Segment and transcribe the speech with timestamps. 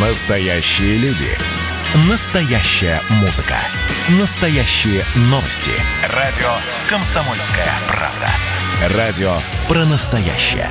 [0.00, 1.26] Настоящие люди.
[2.08, 3.56] Настоящая музыка.
[4.20, 5.72] Настоящие новости.
[6.14, 6.46] Радио
[6.88, 8.96] «Комсомольская правда».
[8.96, 9.32] Радио
[9.66, 10.68] про настоящее.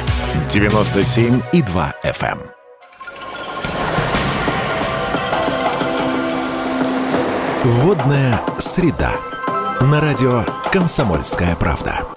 [0.47, 2.39] 97,2 FM.
[2.39, 2.51] эм.
[7.65, 9.12] Водная среда.
[9.81, 12.17] На радио «Комсомольская правда».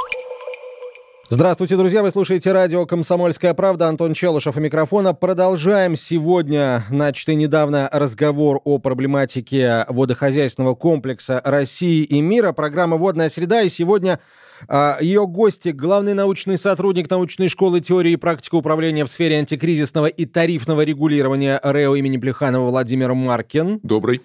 [1.33, 2.03] Здравствуйте, друзья!
[2.03, 3.87] Вы слушаете радио «Комсомольская правда».
[3.87, 5.15] Антон Челышев у микрофона.
[5.15, 12.51] Продолжаем сегодня начатый недавно разговор о проблематике водохозяйственного комплекса России и мира.
[12.51, 13.63] Программа «Водная среда».
[13.63, 14.19] И сегодня
[14.67, 20.07] а, ее гости, главный научный сотрудник научной школы теории и практики управления в сфере антикризисного
[20.07, 23.79] и тарифного регулирования РЭО имени Плеханова Владимир Маркин.
[23.85, 24.21] Добрый.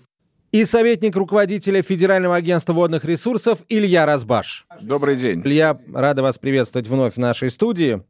[0.56, 4.66] И советник руководителя Федерального агентства водных ресурсов Илья Разбаш.
[4.80, 5.42] Добрый день.
[5.44, 8.02] Илья, рада вас приветствовать вновь в нашей студии.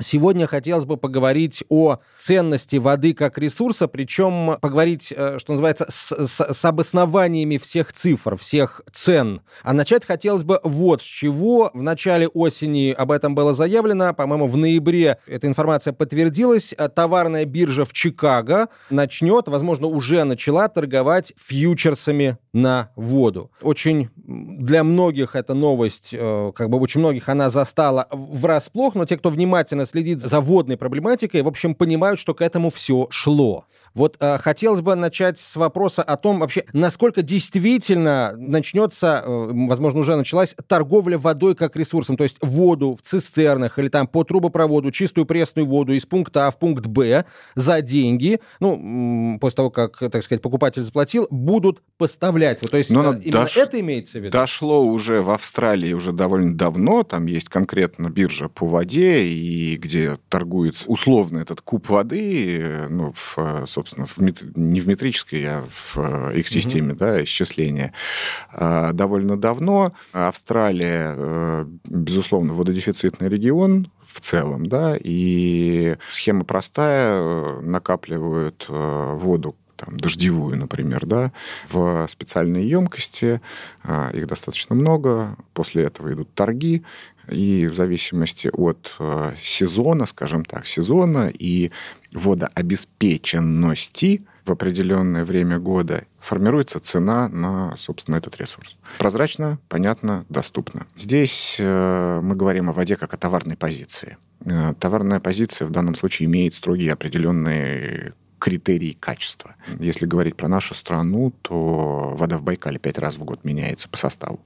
[0.00, 6.12] Сегодня хотелось бы поговорить о ценности воды как ресурса, причем поговорить, э, что называется, с,
[6.26, 9.42] с, с обоснованиями всех цифр, всех цен.
[9.62, 11.70] А начать хотелось бы вот с чего.
[11.74, 16.74] В начале осени об этом было заявлено, по-моему, в ноябре эта информация подтвердилась.
[16.94, 23.50] Товарная биржа в Чикаго начнет, возможно, уже начала торговать фьючерсами на воду.
[23.60, 29.18] Очень для многих эта новость, э, как бы очень многих она застала врасплох, но те,
[29.18, 33.66] кто внимательно следит за водной проблематикой, в общем, понимают, что к этому все шло.
[33.94, 40.00] Вот э, хотелось бы начать с вопроса о том вообще, насколько действительно начнется, э, возможно,
[40.00, 44.90] уже началась торговля водой как ресурсом, то есть воду в цистернах или там по трубопроводу,
[44.90, 49.98] чистую пресную воду из пункта А в пункт Б за деньги, ну, после того, как,
[49.98, 52.62] так сказать, покупатель заплатил, будут поставлять.
[52.62, 53.56] Вот, то есть Но э, именно дош...
[53.56, 54.32] это имеется в виду?
[54.32, 60.18] Дошло уже в Австралии уже довольно давно, там есть конкретно биржа по воде, и где
[60.28, 64.42] торгуется условно этот куб воды, ну, в, собственно, в мет...
[64.56, 66.98] не в метрической, а в их системе, mm-hmm.
[66.98, 67.92] да, исчисления.
[68.50, 78.66] А, довольно давно Австралия, э, безусловно, вододефицитный регион, в целом, да, и схема простая, накапливают
[78.68, 81.32] э, воду там, дождевую, например, да,
[81.68, 83.40] в специальные емкости,
[83.82, 86.84] а, их достаточно много, после этого идут торги,
[87.28, 91.70] и в зависимости от э, сезона, скажем так, сезона и
[92.12, 98.76] водообеспеченности в определенное время года формируется цена на, собственно, этот ресурс.
[98.98, 100.86] Прозрачно, понятно, доступно.
[100.96, 104.16] Здесь э, мы говорим о воде как о товарной позиции.
[104.44, 109.54] Э, товарная позиция в данном случае имеет строгие определенные критерий качества.
[109.78, 113.96] Если говорить про нашу страну, то вода в Байкале пять раз в год меняется по
[113.96, 114.40] составу.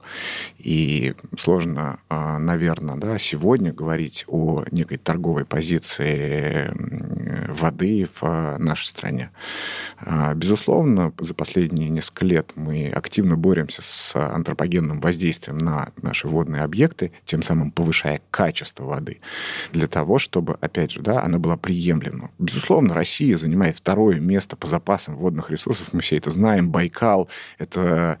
[0.59, 6.71] И сложно, а, наверное, да, сегодня говорить о некой торговой позиции
[7.47, 9.31] воды в нашей стране.
[9.99, 16.63] А, безусловно, за последние несколько лет мы активно боремся с антропогенным воздействием на наши водные
[16.63, 19.19] объекты, тем самым повышая качество воды,
[19.71, 22.31] для того, чтобы, опять же, да, она была приемлема.
[22.39, 25.93] Безусловно, Россия занимает второе место по запасам водных ресурсов.
[25.93, 26.69] Мы все это знаем.
[26.69, 28.19] Байкал— это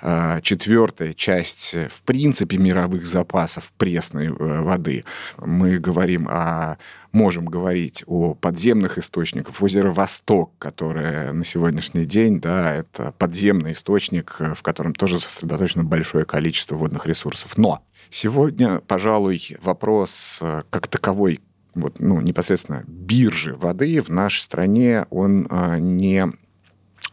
[0.00, 4.30] э, четвертая часть, в принципе, мировых запасов пресной э,
[4.62, 5.04] воды.
[5.38, 6.76] Мы говорим о
[7.12, 9.60] можем говорить о подземных источниках.
[9.60, 16.24] Озеро Восток, которое на сегодняшний день, да, это подземный источник, в котором тоже сосредоточено большое
[16.24, 17.56] количество водных ресурсов.
[17.56, 21.40] Но сегодня, пожалуй, вопрос э, как таковой
[21.74, 26.26] вот, ну, непосредственно биржи воды в нашей стране, он а, не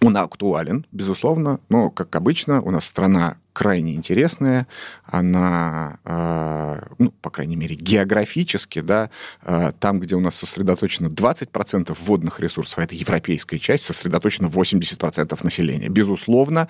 [0.01, 4.67] он актуален, безусловно, но, как обычно, у нас страна крайне интересная,
[5.05, 9.09] она, э, ну, по крайней мере, географически, да,
[9.41, 15.43] э, там, где у нас сосредоточено 20% водных ресурсов, а это европейская часть, сосредоточено 80%
[15.43, 15.87] населения.
[15.87, 16.67] Безусловно,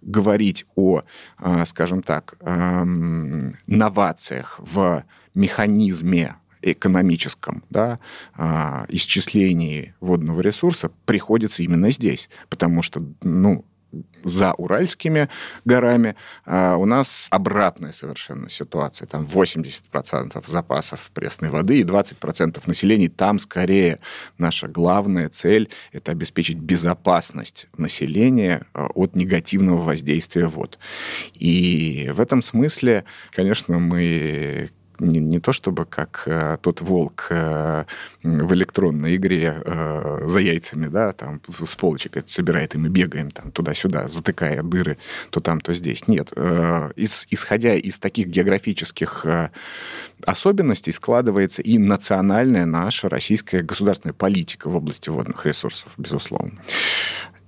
[0.00, 1.02] говорить о,
[1.40, 2.84] э, скажем так, э,
[3.66, 7.98] новациях в механизме экономическом да,
[8.34, 13.64] а, исчислении водного ресурса приходится именно здесь, потому что, ну,
[14.24, 15.28] за Уральскими
[15.64, 19.06] горами а у нас обратная совершенно ситуация.
[19.06, 23.08] Там 80% запасов пресной воды и 20% населения.
[23.08, 24.00] Там скорее
[24.36, 30.78] наша главная цель– это обеспечить безопасность населения а, от негативного воздействия вод.
[31.34, 37.84] И в этом смысле, конечно, мы не, не то чтобы как э, тот волк э,
[38.22, 43.30] в электронной игре э, за яйцами, да, там с полочек это собирает, и мы бегаем
[43.30, 44.98] там туда-сюда, затыкая дыры
[45.30, 46.08] то там, то здесь.
[46.08, 46.32] Нет.
[46.36, 49.50] Э, из, исходя из таких географических э,
[50.24, 56.52] особенностей складывается и национальная наша российская государственная политика в области водных ресурсов, безусловно.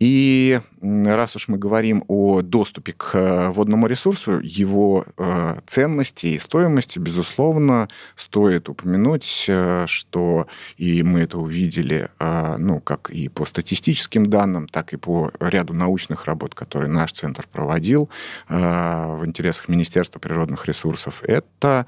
[0.01, 6.39] И раз уж мы говорим о доступе к э, водному ресурсу, его э, ценности и
[6.39, 10.47] стоимости, безусловно, стоит упомянуть, э, что
[10.79, 16.25] и мы это увидели, ну, как и по статистическим данным, так и по ряду научных
[16.25, 18.09] работ, которые наш центр проводил
[18.49, 21.87] в интересах Министерства природных ресурсов, это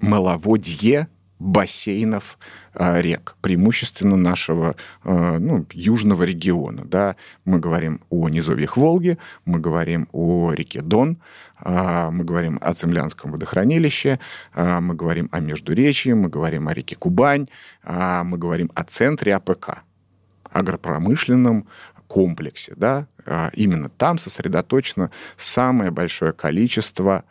[0.00, 1.08] маловодье
[1.42, 2.38] бассейнов
[2.72, 6.84] а, рек, преимущественно нашего а, ну, южного региона.
[6.84, 7.16] Да?
[7.44, 11.18] Мы говорим о низовьях Волги, мы говорим о реке Дон,
[11.58, 14.20] а, мы говорим о Цимлянском водохранилище,
[14.54, 17.46] мы говорим о Междуречье, мы говорим о реке Кубань,
[17.84, 19.82] мы говорим о центре АПК,
[20.50, 21.66] агропромышленном
[22.06, 22.74] комплексе.
[22.76, 23.06] Да?
[23.52, 27.24] Именно там сосредоточено самое большое количество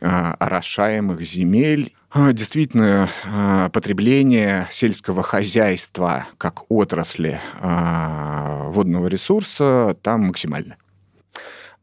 [0.00, 10.76] орошаемых земель действительно, а, потребление сельского хозяйства как отрасли а, водного ресурса там максимально.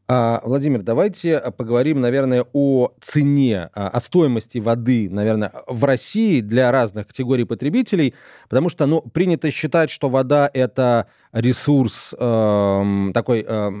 [0.08, 7.42] Владимир, давайте поговорим, наверное, о цене, о стоимости воды, наверное, в России для разных категорий
[7.42, 8.14] потребителей,
[8.48, 13.72] потому что, ну, принято считать, что вода это ресурс э, такой э,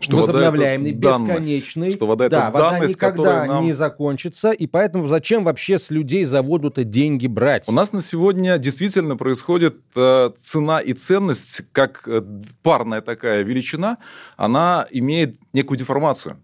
[0.00, 1.92] что возобновляемый, бесконечный.
[1.92, 3.64] Что вода да, это вода данность, никогда нам...
[3.64, 7.68] не закончится, и поэтому зачем вообще с людей за воду-то деньги брать?
[7.68, 12.22] У нас на сегодня действительно происходит э, цена и ценность, как э,
[12.62, 13.98] парная такая величина,
[14.36, 16.42] она имеет некую деформацию.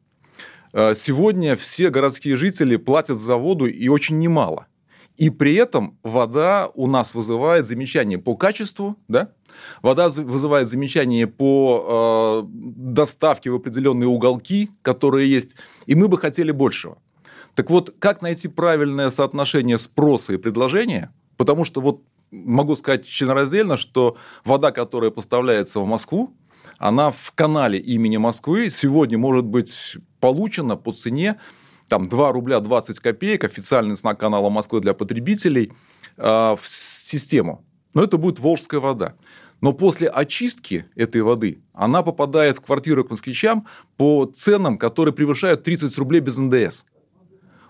[0.73, 4.67] Э, сегодня все городские жители платят за воду и очень немало.
[5.17, 9.33] И при этом вода у нас вызывает замечания по качеству, да?
[9.83, 15.51] Вода вызывает замечания по э, доставке в определенные уголки, которые есть,
[15.87, 16.99] и мы бы хотели большего.
[17.55, 21.13] Так вот, как найти правильное соотношение спроса и предложения?
[21.37, 26.35] Потому что вот могу сказать членораздельно, что вода, которая поставляется в Москву,
[26.79, 31.39] она в канале имени Москвы сегодня может быть получена по цене
[31.89, 35.73] там 2 рубля 20 копеек, официальный знак канала Москвы для потребителей,
[36.17, 37.65] э, в систему.
[37.93, 39.15] Но это будет волжская вода.
[39.63, 45.63] Но после очистки этой воды она попадает в квартиру к москвичам по ценам, которые превышают
[45.63, 46.85] 30 рублей без НДС.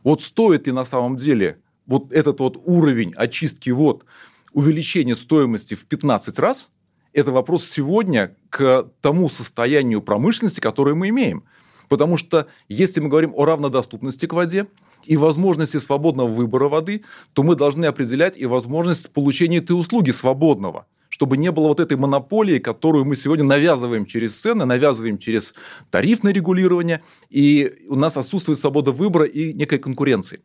[0.02, 4.06] Вот стоит ли на самом деле вот этот вот уровень очистки вод
[4.54, 6.70] увеличение стоимости в 15 раз,
[7.12, 11.44] это вопрос сегодня к тому состоянию промышленности, которое мы имеем.
[11.90, 14.66] Потому что если мы говорим о равнодоступности к воде
[15.04, 17.04] и возможности свободного выбора воды,
[17.34, 20.86] то мы должны определять и возможность получения этой услуги свободного
[21.22, 25.54] чтобы не было вот этой монополии, которую мы сегодня навязываем через цены, навязываем через
[25.92, 30.40] тарифное регулирование, и у нас отсутствует свобода выбора и некой конкуренции.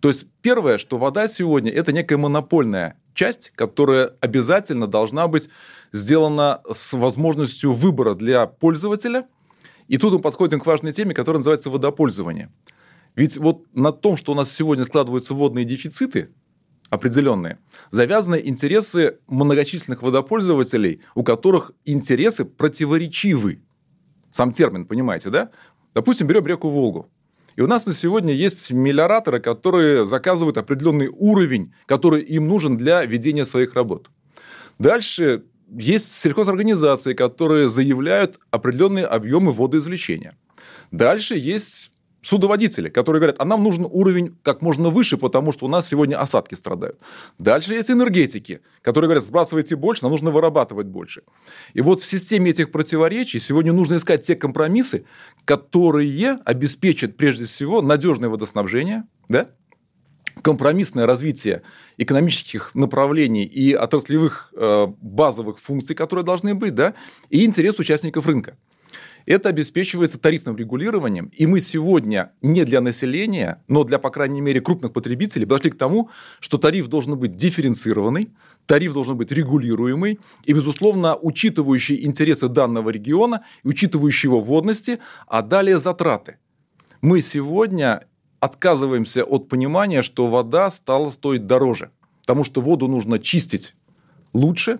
[0.00, 5.48] То есть первое, что вода сегодня это некая монопольная часть, которая обязательно должна быть
[5.92, 9.26] сделана с возможностью выбора для пользователя–
[9.86, 12.50] и тут мы подходим к важной теме, которая называется водопользование.
[13.14, 16.30] Ведь вот на том, что у нас сегодня складываются водные дефициты
[16.90, 17.58] определенные,
[17.90, 23.62] завязаны интересы многочисленных водопользователей, у которых интересы противоречивы.
[24.30, 25.50] Сам термин, понимаете, да?
[25.94, 27.10] Допустим, берем реку Волгу.
[27.56, 33.04] И у нас на сегодня есть мелиораторы, которые заказывают определенный уровень, который им нужен для
[33.06, 34.10] ведения своих работ.
[34.78, 40.36] Дальше есть сельхозорганизации, которые заявляют определенные объемы водоизвлечения.
[40.90, 41.90] Дальше есть
[42.26, 46.20] судоводители, которые говорят, а нам нужен уровень как можно выше, потому что у нас сегодня
[46.20, 46.98] осадки страдают.
[47.38, 51.22] Дальше есть энергетики, которые говорят, сбрасывайте больше, нам нужно вырабатывать больше.
[51.72, 55.04] И вот в системе этих противоречий сегодня нужно искать те компромиссы,
[55.44, 59.48] которые обеспечат прежде всего надежное водоснабжение, да?
[60.42, 61.62] компромиссное развитие
[61.96, 66.94] экономических направлений и отраслевых э, базовых функций, которые должны быть, да,
[67.30, 68.56] и интерес участников рынка.
[69.26, 74.60] Это обеспечивается тарифным регулированием, и мы сегодня не для населения, но для, по крайней мере,
[74.60, 78.30] крупных потребителей подошли к тому, что тариф должен быть дифференцированный,
[78.66, 85.80] тариф должен быть регулируемый и, безусловно, учитывающий интересы данного региона, учитывающий его водности, а далее
[85.80, 86.38] затраты.
[87.00, 88.06] Мы сегодня
[88.38, 91.90] отказываемся от понимания, что вода стала стоить дороже.
[92.20, 93.74] Потому что воду нужно чистить
[94.32, 94.78] лучше,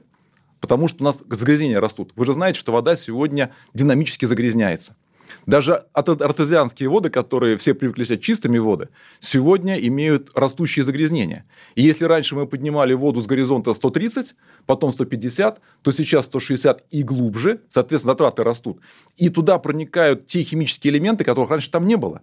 [0.61, 2.13] потому что у нас загрязнения растут.
[2.17, 4.97] Вы же знаете, что вода сегодня динамически загрязняется.
[5.45, 8.89] Даже артезианские воды, которые все привыкли считать чистыми воды,
[9.21, 11.45] сегодня имеют растущие загрязнения.
[11.75, 14.35] И если раньше мы поднимали воду с горизонта 130,
[14.67, 18.81] потом 150, то сейчас 160 и глубже, соответственно, затраты растут.
[19.17, 22.23] И туда проникают те химические элементы, которых раньше там не было.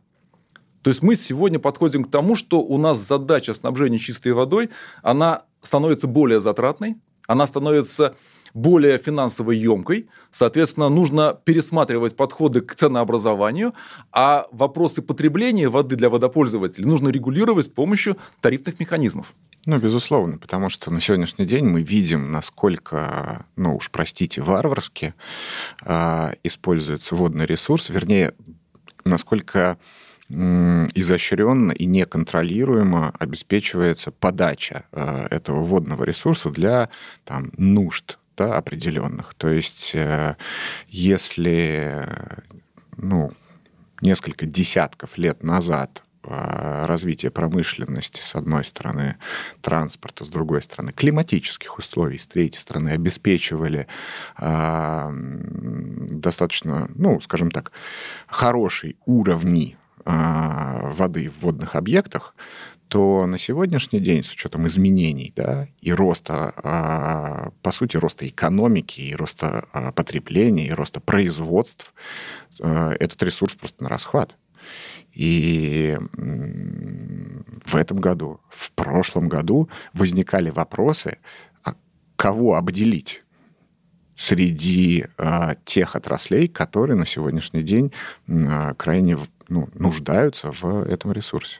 [0.81, 4.69] То есть мы сегодня подходим к тому, что у нас задача снабжения чистой водой,
[5.01, 8.15] она становится более затратной, она становится
[8.53, 10.07] более финансово емкой.
[10.31, 13.73] Соответственно, нужно пересматривать подходы к ценообразованию,
[14.11, 19.33] а вопросы потребления воды для водопользователей нужно регулировать с помощью тарифных механизмов.
[19.65, 25.13] Ну, безусловно, потому что на сегодняшний день мы видим, насколько, ну уж простите, варварски
[25.85, 28.33] э, используется водный ресурс, вернее,
[29.05, 29.77] насколько
[30.29, 36.89] изощренно и неконтролируемо обеспечивается подача э, этого водного ресурса для
[37.25, 39.33] там, нужд да, определенных.
[39.35, 40.35] То есть, э,
[40.87, 42.07] если
[42.97, 43.29] ну,
[44.01, 49.17] несколько десятков лет назад э, развитие промышленности, с одной стороны,
[49.61, 53.87] транспорта, с другой стороны, климатических условий, с третьей стороны, обеспечивали
[54.39, 57.71] э, достаточно, ну, скажем так,
[58.27, 62.35] хороший уровни воды в водных объектах,
[62.93, 69.01] то на сегодняшний день, с учетом изменений да, и роста, а, по сути, роста экономики,
[69.01, 71.91] и роста а, потребления, и роста производств,
[72.61, 74.35] а, этот ресурс просто на расхват.
[75.11, 75.97] И
[77.65, 81.17] в этом году, в прошлом году возникали вопросы,
[82.15, 83.23] кого обделить
[84.15, 85.07] среди
[85.65, 87.91] тех отраслей, которые на сегодняшний день
[88.77, 89.17] крайне
[89.49, 91.59] ну, нуждаются в этом ресурсе.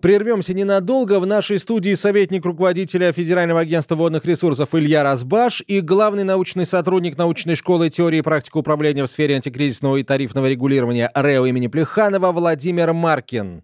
[0.00, 1.20] Прервемся ненадолго.
[1.20, 7.16] В нашей студии советник руководителя Федерального агентства водных ресурсов Илья Разбаш и главный научный сотрудник
[7.16, 12.32] научной школы теории и практики управления в сфере антикризисного и тарифного регулирования РЭО имени Плеханова
[12.32, 13.62] Владимир Маркин.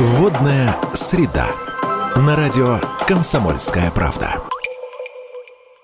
[0.00, 1.46] Водная среда.
[2.16, 4.49] На радио «Комсомольская правда».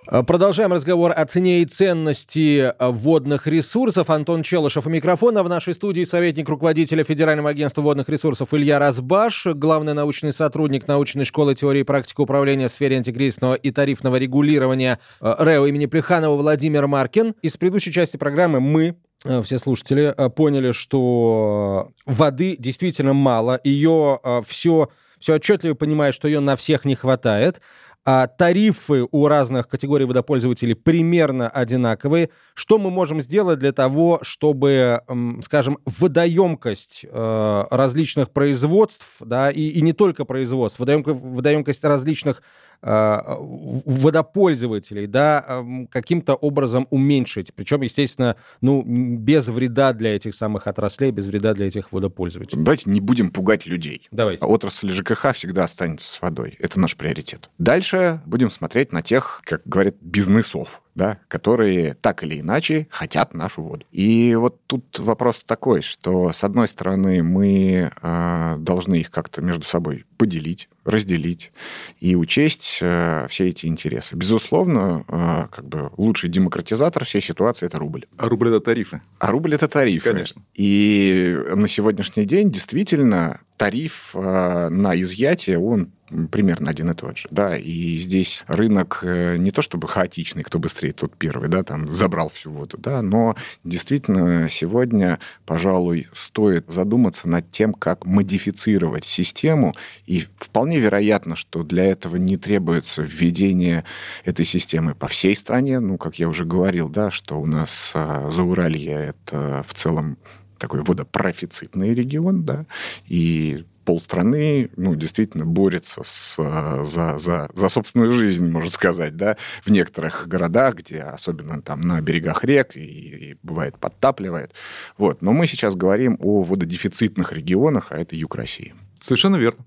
[0.09, 4.09] Э, продолжаем разговор о цене и ценности э, водных ресурсов.
[4.11, 5.43] Антон Челышев у микрофона.
[5.43, 11.25] В нашей студии советник руководителя Федерального агентства водных ресурсов Илья Разбаш, главный научный сотрудник научной
[11.25, 16.37] школы теории и практики управления в сфере антикризисного и тарифного регулирования э, РЭО имени Плеханова
[16.37, 17.35] Владимир Маркин.
[17.43, 18.97] Из предыдущей части программы мы
[19.43, 26.55] все слушатели поняли, что воды действительно мало, ее все, все отчетливо понимают, что ее на
[26.55, 27.61] всех не хватает
[28.09, 32.31] а тарифы у разных категорий водопользователей примерно одинаковые.
[32.55, 35.03] Что мы можем сделать для того, чтобы,
[35.45, 42.43] скажем, водоемкость э, различных производств, да, и, и не только производств, водоемкость, водоемкость различных
[42.83, 47.53] водопользователей, да, каким-то образом уменьшить.
[47.55, 52.63] Причем, естественно, ну, без вреда для этих самых отраслей, без вреда для этих водопользователей.
[52.63, 54.09] Давайте не будем пугать людей.
[54.11, 54.45] Давайте.
[54.45, 56.57] Отрасль ЖКХ всегда останется с водой.
[56.59, 57.51] Это наш приоритет.
[57.59, 63.63] Дальше будем смотреть на тех, как говорят, бизнесов да, которые так или иначе хотят нашу
[63.63, 63.85] воду.
[63.93, 69.67] И вот тут вопрос такой, что с одной стороны мы э, должны их как-то между
[69.67, 71.51] собой поделить, разделить
[71.99, 74.15] и учесть э, все эти интересы.
[74.15, 78.07] Безусловно, э, как бы лучший демократизатор всей ситуации это рубль.
[78.17, 79.03] А рубль это тарифы.
[79.19, 80.11] А рубль это тарифы.
[80.11, 80.43] Конечно.
[80.55, 85.91] И на сегодняшний день действительно тариф э, на изъятие, он
[86.31, 90.93] примерно один и тот же, да, и здесь рынок не то чтобы хаотичный, кто быстрее,
[90.93, 97.51] тот первый, да, там забрал всю воду, да, но действительно сегодня, пожалуй, стоит задуматься над
[97.51, 99.75] тем, как модифицировать систему,
[100.07, 103.85] и вполне вероятно, что для этого не требуется введение
[104.25, 108.31] этой системы по всей стране, ну, как я уже говорил, да, что у нас а,
[108.31, 110.19] Зауралье это в целом
[110.59, 112.67] такой водопрофицитный регион, да,
[113.07, 119.71] и полстраны, ну, действительно борется с, за, за, за собственную жизнь, можно сказать, да, в
[119.71, 124.53] некоторых городах, где особенно там на берегах рек и, и бывает подтапливает.
[124.99, 125.23] Вот.
[125.23, 128.75] Но мы сейчас говорим о вододефицитных регионах, а это юг России.
[129.01, 129.65] Совершенно верно.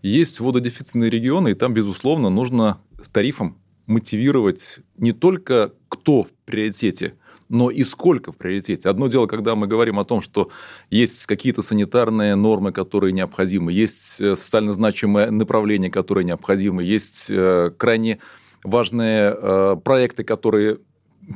[0.00, 2.78] Есть вододефицитные регионы, и там, безусловно, нужно
[3.12, 7.14] тарифом мотивировать не только кто в приоритете–
[7.48, 8.88] но и сколько в приоритете.
[8.88, 10.50] Одно дело, когда мы говорим о том, что
[10.90, 17.70] есть какие-то санитарные нормы, которые необходимы, есть э, социально значимые направления, которые необходимы, есть э,
[17.76, 18.18] крайне
[18.64, 20.78] важные э, проекты, которые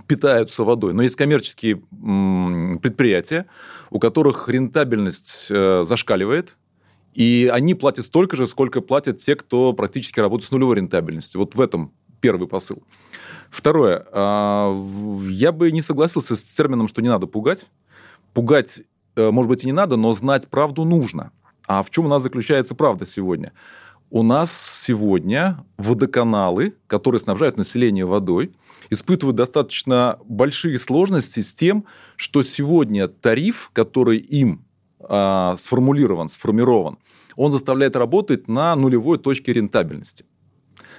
[0.06, 0.94] питаются водой.
[0.94, 1.76] Но есть коммерческие
[2.80, 3.46] предприятия,
[3.90, 6.56] у которых рентабельность зашкаливает,
[7.12, 11.40] и они платят столько же, сколько платят те, кто практически работает с нулевой рентабельностью.
[11.40, 12.84] Вот в этом первый посыл.
[13.50, 14.06] Второе.
[14.12, 14.72] А,
[15.28, 17.66] я бы не согласился с термином, что не надо пугать.
[18.32, 18.82] Пугать,
[19.16, 21.32] э, может быть, и не надо, но знать правду нужно.
[21.66, 23.52] А в чем у нас заключается правда сегодня?
[24.08, 24.52] У нас
[24.84, 28.52] сегодня водоканалы, которые снабжают население водой,
[28.88, 31.84] испытывают достаточно большие сложности с тем,
[32.16, 34.64] что сегодня тариф, который им
[35.00, 36.98] э, сформулирован, сформирован,
[37.36, 40.24] он заставляет работать на нулевой точке рентабельности.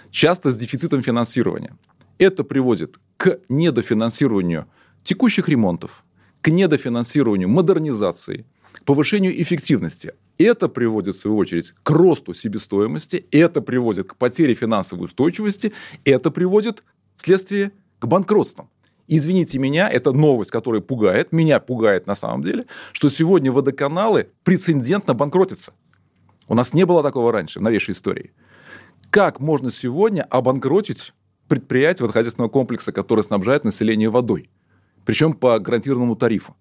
[0.10, 1.78] Часто с дефицитом финансирования.
[2.22, 4.68] Это приводит к недофинансированию
[5.02, 6.06] текущих ремонтов,
[6.42, 10.14] к недофинансированию модернизации, к повышению эффективности.
[10.38, 15.74] Это приводит, в свою очередь, к росту себестоимости, это приводит к потере финансовой устойчивости,
[16.06, 16.84] это приводит
[17.18, 18.70] вследствие к банкротствам.
[19.08, 25.16] Извините меня, это новость, которая пугает, меня пугает на самом деле, что сегодня водоканалы прецедентно
[25.16, 25.74] банкротятся.
[26.48, 28.32] У нас не было такого раньше в новейшей истории.
[29.10, 31.14] Как можно сегодня обанкротить
[31.52, 34.50] предприятие водохозяйственного комплекса, которое снабжает население водой?
[35.04, 36.56] Причем по гарантированному тарифу.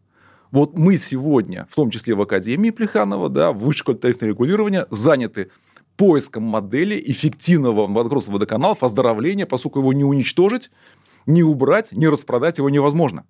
[0.50, 4.88] Вот мы сегодня, в том числе в Академии Плеханова, да, в Высшей школе тарифного регулирования,
[4.90, 5.52] заняты
[5.96, 10.72] поиском модели эффективного банкротства водоканалов, оздоровления, поскольку его не уничтожить,
[11.24, 13.26] не убрать, не распродать его невозможно.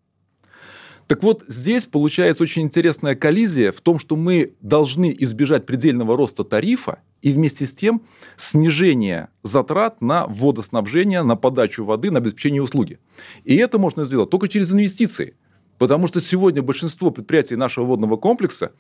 [1.11, 6.45] Так вот, здесь получается очень интересная коллизия в том, что мы должны избежать предельного роста
[6.45, 8.03] тарифа и вместе с тем
[8.37, 13.01] снижение затрат на водоснабжение, на подачу воды, на обеспечение услуги.
[13.43, 15.35] И это можно сделать только через инвестиции.
[15.79, 18.71] Потому что сегодня большинство предприятий нашего водного комплекса,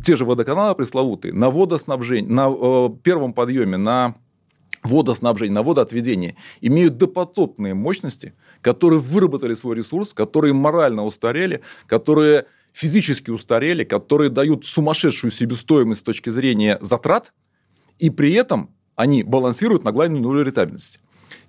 [0.00, 4.14] те же водоканалы пресловутые, на водоснабжение, на э, первом подъеме, на
[4.82, 13.30] водоснабжение, на водоотведение, имеют допотопные мощности, которые выработали свой ресурс, которые морально устарели, которые физически
[13.30, 17.32] устарели, которые дают сумасшедшую себестоимость с точки зрения затрат,
[17.98, 21.00] и при этом они балансируют на главной нулевой рентабельности.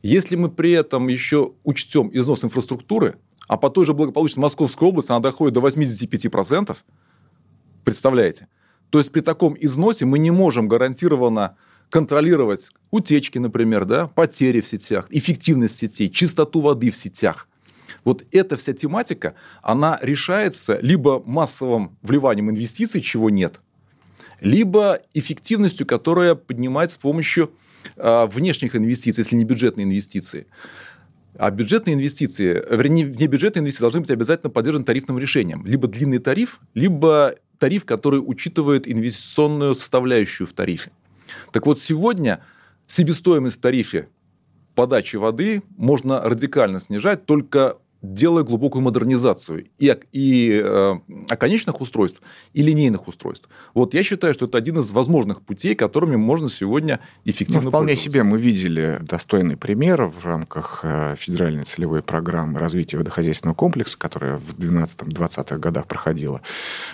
[0.03, 5.11] Если мы при этом еще учтем износ инфраструктуры, а по той же благополучной Московской области
[5.11, 6.75] она доходит до 85%,
[7.83, 8.47] представляете?
[8.89, 11.55] То есть при таком износе мы не можем гарантированно
[11.91, 17.47] контролировать утечки, например, да, потери в сетях, эффективность сетей, чистоту воды в сетях.
[18.03, 23.61] Вот эта вся тематика, она решается либо массовым вливанием инвестиций, чего нет,
[24.39, 27.51] либо эффективностью, которая поднимается с помощью
[27.97, 30.47] э, внешних инвестиций, если не бюджетные инвестиции.
[31.37, 35.65] А бюджетные инвестиции, вернее, внебюджетные инвестиции должны быть обязательно поддержаны тарифным решением.
[35.65, 40.91] Либо длинный тариф, либо тариф, который учитывает инвестиционную составляющую в тарифе.
[41.51, 42.43] Так вот, сегодня
[42.87, 44.09] себестоимость в тарифе
[44.75, 50.95] подачи воды можно радикально снижать только делая глубокую модернизацию и, и э,
[51.29, 52.21] оконечных устройств,
[52.53, 53.47] и линейных устройств.
[53.73, 57.95] Вот я считаю, что это один из возможных путей, которыми можно сегодня эффективно ну, Вполне
[57.95, 64.37] себе мы видели достойный пример в рамках э, федеральной целевой программы развития водохозяйственного комплекса, которая
[64.37, 66.41] в 12-20-х годах проходила.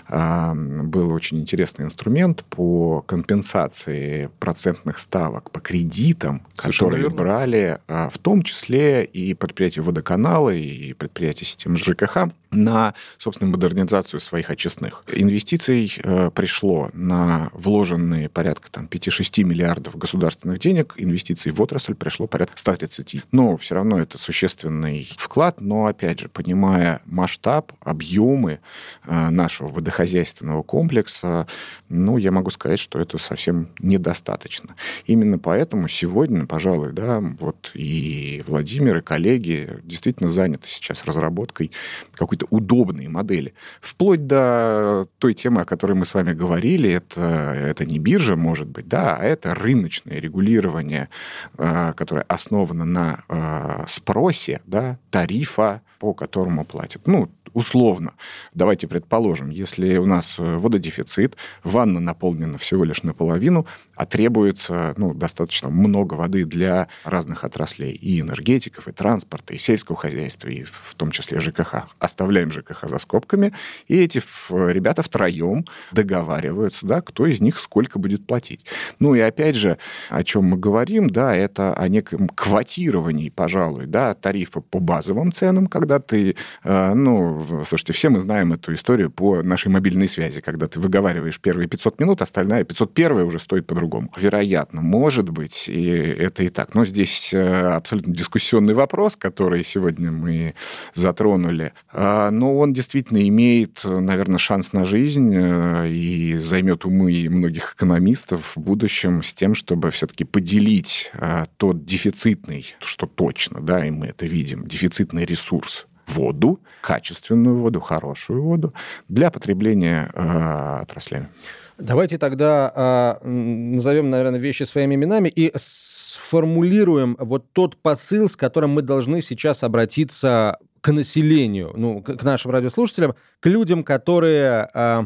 [0.10, 7.17] Э, был очень интересный инструмент по компенсации процентных ставок по кредитам, Совершенно которые верно.
[7.17, 14.19] брали э, в том числе и предприятия водоканалы, и предприятий системы ЖКХ на, собственно, модернизацию
[14.19, 15.03] своих очистных.
[15.07, 22.27] Инвестиций э, пришло на вложенные порядка там, 5-6 миллиардов государственных денег, инвестиций в отрасль пришло
[22.27, 23.25] порядка 130.
[23.31, 28.60] Но все равно это существенный вклад, но, опять же, понимая масштаб, объемы
[29.05, 31.47] э, нашего водохозяйственного комплекса,
[31.89, 34.75] ну, я могу сказать, что это совсем недостаточно.
[35.05, 41.71] Именно поэтому сегодня, пожалуй, да, вот и Владимир, и коллеги действительно заняты сейчас разработкой
[42.13, 43.54] какой какой-то удобные модели.
[43.82, 48.67] Вплоть до той темы, о которой мы с вами говорили, это, это не биржа, может
[48.67, 51.10] быть, да, а это рыночное регулирование,
[51.58, 57.07] э, которое основано на э, спросе, да, тарифа, по которому платят.
[57.07, 58.13] Ну, условно,
[58.53, 65.13] давайте предположим, если у нас э, вододефицит, ванна наполнена всего лишь наполовину, а требуется ну,
[65.13, 70.93] достаточно много воды для разных отраслей, и энергетиков, и транспорта, и сельского хозяйства, и в
[70.95, 71.88] том числе ЖКХ.
[71.99, 73.53] Оставляем ЖКХ за скобками,
[73.88, 78.65] и эти ребята втроем договариваются, да, кто из них сколько будет платить.
[78.99, 79.77] Ну и опять же,
[80.10, 85.67] о чем мы говорим, да, это о неком квотировании, пожалуй, да, тарифа по базовым ценам,
[85.67, 90.67] когда ты, э, ну, слушайте, все мы знаем эту историю по нашей мобильной связи, когда
[90.67, 94.12] ты выговариваешь первые 500 минут, остальная 501 уже стоит по-другому.
[94.17, 96.76] Вероятно, может быть, и это и так.
[96.76, 100.54] Но здесь э, абсолютно дискуссионный вопрос, который сегодня мы
[100.93, 101.73] затронули.
[101.91, 108.54] А, но он действительно имеет, наверное, шанс на жизнь э, и займет умы многих экономистов
[108.56, 114.08] в будущем с тем, чтобы все-таки поделить э, тот дефицитный, что точно, да, и мы
[114.08, 115.77] это видим, дефицитный ресурс
[116.08, 118.74] воду, качественную воду, хорошую воду
[119.08, 121.30] для потребления э, отраслями.
[121.78, 128.72] Давайте тогда э, назовем, наверное, вещи своими именами и сформулируем вот тот посыл, с которым
[128.72, 135.04] мы должны сейчас обратиться к населению, ну, к нашим радиослушателям, к людям, которые, э,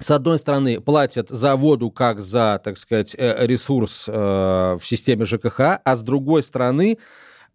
[0.00, 5.26] с одной стороны, платят за воду как за, так сказать, э, ресурс э, в системе
[5.26, 6.98] ЖКХ, а с другой стороны,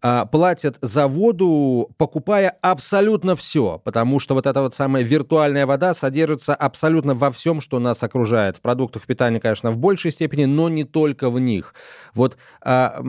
[0.02, 5.92] а, платят за воду, покупая абсолютно все, потому что вот эта вот самая виртуальная вода
[5.92, 8.56] содержится абсолютно во всем, что нас окружает.
[8.56, 11.74] В продуктах питания, конечно, в большей степени, но не только в них.
[12.14, 13.02] Вот а,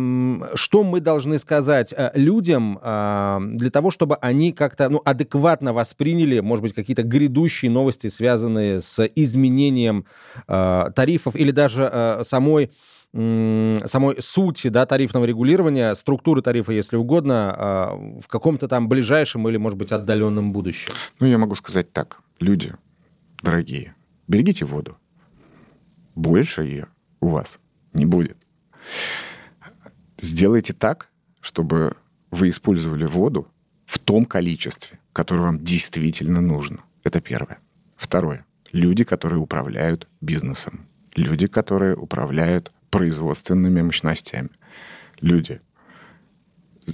[0.55, 6.63] что мы должны сказать а, людям для того, чтобы они как-то ну, адекватно восприняли, может
[6.63, 10.05] быть, какие-то грядущие новости, связанные с изменением
[10.47, 12.71] тарифов или даже самой
[13.13, 19.57] самой сути да, тарифного регулирования, структуры тарифа, если угодно, а, в каком-то там ближайшем или,
[19.57, 20.93] может быть, отдаленном будущем?
[21.19, 22.21] Ну, я могу сказать так.
[22.39, 22.73] Люди,
[23.43, 23.95] дорогие,
[24.27, 24.97] берегите воду.
[26.15, 26.87] Больше ее
[27.19, 27.59] у вас
[27.93, 28.37] не будет.
[30.17, 31.09] Сделайте так,
[31.41, 31.97] чтобы
[32.29, 33.47] вы использовали воду
[33.85, 36.79] в том количестве, которое вам действительно нужно.
[37.03, 37.59] Это первое.
[37.97, 38.45] Второе.
[38.71, 40.87] Люди, которые управляют бизнесом.
[41.15, 44.49] Люди, которые управляют производственными мощностями.
[45.21, 45.61] Люди,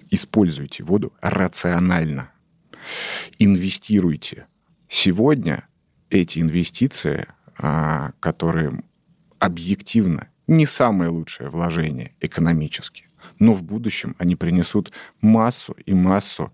[0.10, 2.32] используйте воду рационально.
[3.40, 4.48] Инвестируйте.
[4.88, 5.68] Сегодня
[6.10, 8.84] эти инвестиции, а, которые
[9.40, 16.54] объективно не самое лучшее вложение экономически, но в будущем они принесут массу и массу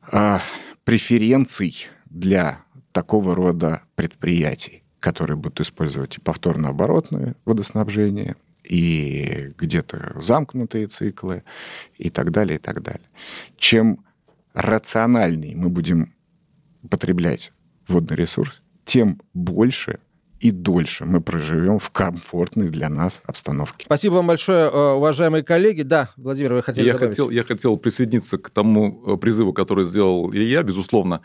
[0.00, 0.40] а,
[0.84, 2.60] преференций для
[2.92, 11.44] такого рода предприятий которые будут использовать и повторно-оборотное водоснабжение, и где-то замкнутые циклы,
[11.98, 13.06] и так далее, и так далее.
[13.58, 14.02] Чем
[14.54, 16.14] рациональнее мы будем
[16.88, 17.52] потреблять
[17.86, 19.98] водный ресурс, тем больше
[20.40, 23.84] и дольше мы проживем в комфортной для нас обстановке.
[23.84, 25.82] Спасибо вам большое, э, уважаемые коллеги.
[25.82, 30.32] Да, Владимир, вы хотели я хотел, я хотел присоединиться к тому э, призыву, который сделал
[30.32, 31.20] Илья, безусловно.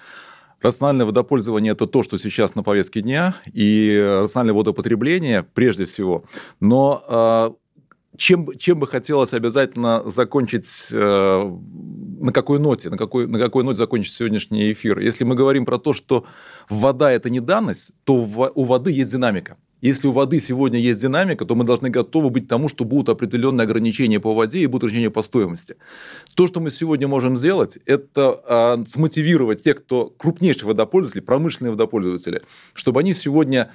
[0.62, 6.26] Рациональное водопользование– это то, что сейчас на повестке дня, и рациональное водопотребление прежде всего.
[6.60, 7.54] Но а,
[8.20, 11.58] чем, чем бы хотелось обязательно закончить, э,
[12.20, 15.00] на какой ноте, на какой, на какой ноте закончить сегодняшний эфир?
[15.00, 16.26] Если мы говорим про то, что
[16.70, 19.58] вода– это не данность, то у воды есть динамика.
[19.82, 23.10] Если у воды сегодня есть динамика, то мы должны готовы быть к тому, что будут
[23.10, 25.76] определенные ограничения по воде и будут ограничения по стоимости.
[26.36, 32.42] То, что мы сегодня можем сделать, это а, смотивировать тех, кто крупнейшие водопользователи, промышленные водопользователи,
[32.74, 33.72] чтобы они сегодня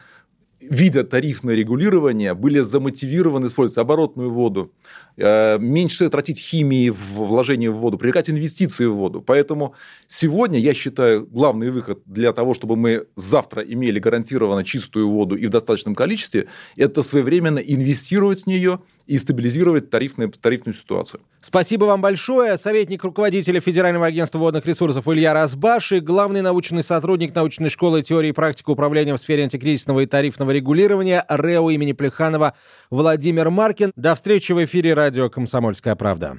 [0.61, 4.73] видя тарифное регулирование, были замотивированы использовать оборотную воду,
[5.17, 9.21] э, меньше тратить химии в вложение в воду, привлекать инвестиции в воду.
[9.21, 9.75] Поэтому
[10.07, 15.47] сегодня, я считаю, главный выход для того, чтобы мы завтра имели гарантированно чистую воду и
[15.47, 21.21] в достаточном количестве, это своевременно инвестировать в нее и стабилизировать тарифную, тарифную ситуацию.
[21.41, 22.57] Спасибо вам большое.
[22.57, 28.31] Советник руководителя Федерального агентства водных ресурсов Илья Разбаш и главный научный сотрудник научной школы теории
[28.31, 32.55] и практики управления в сфере антикризисного и тарифного регулирования РЭО имени Плеханова
[32.91, 33.93] Владимир Маркин.
[33.97, 36.39] До встречи в эфире радио «Комсомольская правда».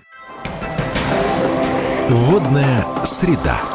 [2.10, 3.75] Водная среда.